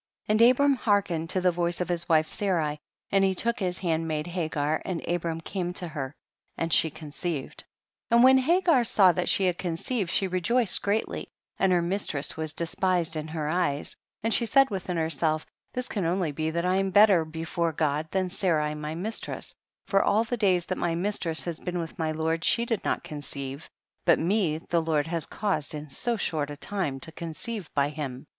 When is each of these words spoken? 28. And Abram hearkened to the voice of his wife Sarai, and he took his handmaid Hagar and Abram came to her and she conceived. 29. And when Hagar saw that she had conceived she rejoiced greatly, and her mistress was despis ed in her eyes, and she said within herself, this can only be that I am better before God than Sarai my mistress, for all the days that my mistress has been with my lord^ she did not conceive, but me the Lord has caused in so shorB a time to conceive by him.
28. 0.25 0.33
And 0.33 0.51
Abram 0.51 0.73
hearkened 0.77 1.29
to 1.29 1.41
the 1.41 1.51
voice 1.51 1.79
of 1.79 1.87
his 1.87 2.09
wife 2.09 2.27
Sarai, 2.27 2.79
and 3.11 3.23
he 3.23 3.35
took 3.35 3.59
his 3.59 3.77
handmaid 3.77 4.25
Hagar 4.25 4.81
and 4.83 5.07
Abram 5.07 5.39
came 5.39 5.73
to 5.73 5.87
her 5.89 6.15
and 6.57 6.73
she 6.73 6.89
conceived. 6.89 7.63
29. 8.09 8.09
And 8.17 8.23
when 8.23 8.37
Hagar 8.39 8.83
saw 8.83 9.11
that 9.11 9.29
she 9.29 9.45
had 9.45 9.59
conceived 9.59 10.09
she 10.09 10.27
rejoiced 10.27 10.81
greatly, 10.81 11.27
and 11.59 11.71
her 11.71 11.83
mistress 11.83 12.35
was 12.35 12.55
despis 12.55 13.11
ed 13.11 13.15
in 13.19 13.27
her 13.27 13.47
eyes, 13.47 13.95
and 14.23 14.33
she 14.33 14.47
said 14.47 14.71
within 14.71 14.97
herself, 14.97 15.45
this 15.73 15.87
can 15.87 16.07
only 16.07 16.31
be 16.31 16.49
that 16.49 16.65
I 16.65 16.77
am 16.77 16.89
better 16.89 17.23
before 17.23 17.71
God 17.71 18.09
than 18.09 18.31
Sarai 18.31 18.73
my 18.73 18.95
mistress, 18.95 19.53
for 19.85 20.01
all 20.03 20.23
the 20.23 20.35
days 20.35 20.65
that 20.65 20.79
my 20.79 20.95
mistress 20.95 21.45
has 21.45 21.59
been 21.59 21.77
with 21.77 21.99
my 21.99 22.11
lord^ 22.11 22.43
she 22.43 22.65
did 22.65 22.83
not 22.83 23.03
conceive, 23.03 23.69
but 24.05 24.17
me 24.17 24.57
the 24.57 24.81
Lord 24.81 25.05
has 25.05 25.27
caused 25.27 25.75
in 25.75 25.91
so 25.91 26.17
shorB 26.17 26.49
a 26.49 26.55
time 26.55 26.99
to 27.01 27.11
conceive 27.11 27.69
by 27.75 27.89
him. 27.89 28.25